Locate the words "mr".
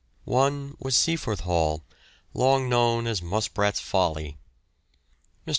5.45-5.49